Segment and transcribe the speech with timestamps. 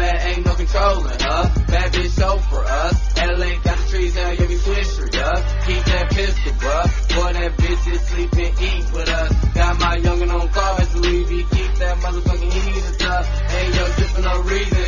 [0.00, 1.42] bad, ain't no controlling her.
[1.68, 2.96] Bad bitch show for us.
[3.18, 3.36] Uh.
[3.36, 5.28] LA got the trees, hell yeah, we swisher, yeah.
[5.28, 5.66] Uh.
[5.66, 6.86] Keep that pistol, bruh.
[7.14, 9.32] Boy, that bitch is sleep and eat with us.
[9.54, 11.32] Got my youngin' on call, it's Louis V.
[11.42, 13.24] Keep that motherfucking heat up.
[13.24, 14.79] Hey, yo, shit for no reason.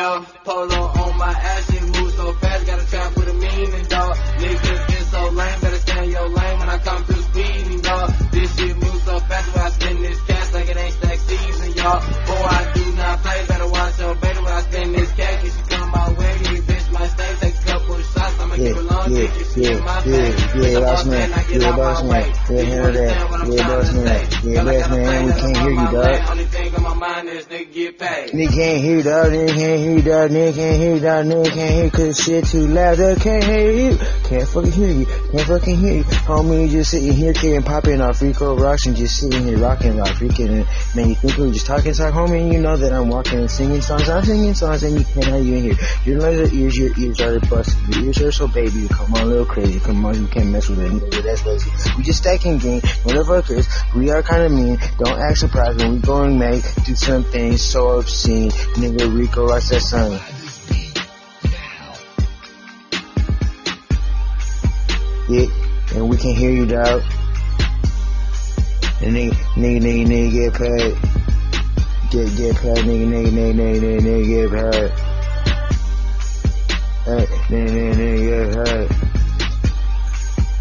[0.00, 0.26] Dog.
[0.44, 4.16] Polo on my ass, shit move so fast, got a trap with a meaning, dog.
[4.40, 8.08] Niggas get so lame, better stay in your lane when I come through speeding, dog.
[8.32, 11.72] This shit moves so fast, when I spend this cash like it ain't stack season,
[11.74, 12.00] y'all.
[12.00, 15.44] Boy, I do not play, better watch your baby when I spend this cash.
[15.44, 18.54] If you come my way, this bitch might stay, take a couple of shots, I'ma
[18.54, 20.54] Yeah, keep it long, yeah, take your shit in my yeah, face.
[20.54, 23.10] yeah, yeah, boss man, yeah, boss man, yeah, hear that,
[23.48, 26.49] yeah, boss man, yeah, boss man, we can't hear you, dog.
[27.20, 28.30] Nigga.
[28.32, 29.32] Nigga can't hear you, dog.
[29.32, 30.30] Nigga can't hear you, dog.
[30.30, 31.26] Nigga can't hear you, dog.
[31.26, 32.96] Nigga can't hear you 'cause shit too loud.
[32.96, 33.98] Dog can't hear you.
[34.24, 35.06] Can't fucking hear you.
[35.06, 36.04] Can't fucking hear you.
[36.04, 40.00] Homie, you just sitting here getting popping off Rico rocks and just sitting here rocking
[40.00, 40.48] off freaking.
[40.48, 42.52] And man, you think we just talking talk, homie?
[42.52, 44.08] You know that I'm walking and singing songs.
[44.08, 45.76] I'm singing songs and you can't hear.
[46.06, 47.94] Your legs ears, your ears are busted.
[47.94, 48.88] Your ears are so baby.
[48.88, 49.78] Come on, a little crazy.
[49.80, 50.90] Come on, you can't mess with it.
[50.90, 51.70] Nigga, that's lazy.
[51.98, 53.66] We just stacking game, motherfuckers.
[53.94, 54.78] We are kinda mean.
[54.98, 58.50] Don't act surprised when we go and make do something so obscene.
[58.78, 60.12] Nigga Rico rocks that song.
[65.28, 65.46] Yeah,
[65.96, 67.02] and we can hear you, dog.
[69.02, 70.94] And nigga, nigga, nigga, nigga get paid.
[72.10, 74.90] Get, get paid, nigga, nigga, nigga, nigga, nigga, nigga get paid.
[77.06, 78.88] Hey, nigga, nigga, nigga get paid.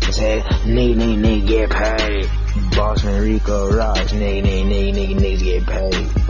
[0.02, 2.26] I said, nigga, nigga, nigga get paid.
[2.74, 6.29] Bossman Rico rocks, nigga, nigga, nigga, nigga, niggas get paid.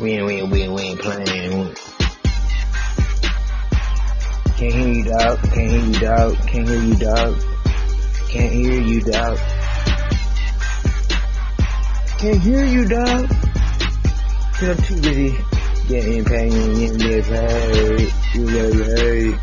[0.00, 1.74] We ain't, we ain't, we ain't, we ain't playing.
[4.56, 5.42] Can't hear you, dog.
[5.42, 6.36] Can't hear you, dog.
[6.46, 7.38] Can't hear you, dog.
[8.30, 9.38] Can't hear you, dog.
[12.18, 13.28] Can't hear you, dog.
[14.54, 15.36] Cause I'm too busy
[15.88, 18.12] getting paid getting get paid.
[18.34, 19.40] You get paid.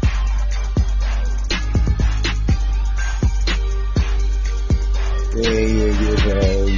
[5.35, 6.76] Yeah, yeah, get paid.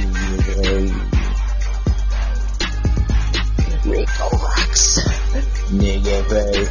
[4.80, 6.68] Nigga paid.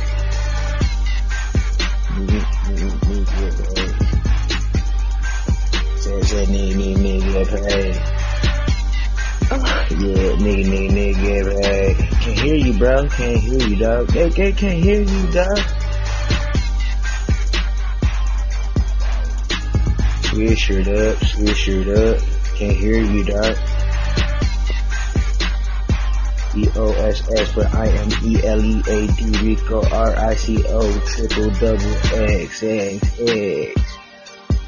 [2.15, 3.93] Nigga, nigga, nigga get paid.
[5.99, 8.19] Said, said, nigga, nigga, nigga.
[9.49, 11.53] Yeah, nigga, nigga, nigga.
[12.21, 13.07] Can't hear you, bro.
[13.09, 14.07] Can't hear you, dog.
[14.07, 15.59] They, they can't hear you, dog.
[20.23, 22.19] Switch it up, switch it up.
[22.55, 23.55] Can't hear you, dog.
[26.55, 31.95] E-O-S-S, but I am E-L-E-A-D, Rico, R-I-C-O, triple double
[32.29, 33.81] X, X, X.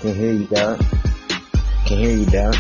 [0.02, 0.80] Can't hear you, dog.
[1.86, 2.56] Can't hear you, dog.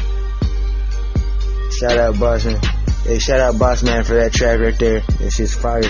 [1.79, 2.59] Shout out, boss man.
[3.03, 5.01] Hey, shout out, boss man, for that track right there.
[5.19, 5.81] It's just fire.